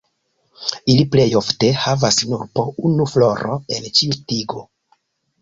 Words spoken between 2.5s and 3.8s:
po unu floro